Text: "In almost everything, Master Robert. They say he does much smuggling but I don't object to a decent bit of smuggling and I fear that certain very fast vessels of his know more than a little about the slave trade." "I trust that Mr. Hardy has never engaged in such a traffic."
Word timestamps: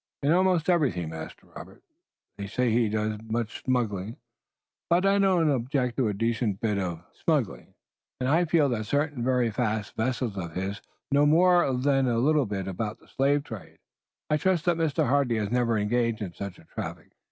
"In 0.23 0.31
almost 0.31 0.67
everything, 0.67 1.09
Master 1.09 1.45
Robert. 1.55 1.83
They 2.35 2.47
say 2.47 2.71
he 2.71 2.89
does 2.89 3.19
much 3.21 3.63
smuggling 3.63 4.17
but 4.89 5.05
I 5.05 5.19
don't 5.19 5.51
object 5.51 5.95
to 5.97 6.07
a 6.07 6.13
decent 6.15 6.59
bit 6.59 6.79
of 6.79 7.03
smuggling 7.13 7.75
and 8.19 8.27
I 8.27 8.45
fear 8.45 8.67
that 8.69 8.87
certain 8.87 9.23
very 9.23 9.51
fast 9.51 9.95
vessels 9.95 10.37
of 10.39 10.55
his 10.55 10.81
know 11.11 11.27
more 11.27 11.71
than 11.77 12.07
a 12.07 12.17
little 12.17 12.49
about 12.51 12.97
the 12.99 13.07
slave 13.09 13.43
trade." 13.43 13.77
"I 14.27 14.37
trust 14.37 14.65
that 14.65 14.77
Mr. 14.77 15.07
Hardy 15.07 15.35
has 15.37 15.51
never 15.51 15.77
engaged 15.77 16.23
in 16.23 16.33
such 16.33 16.57
a 16.57 16.63
traffic." 16.65 17.11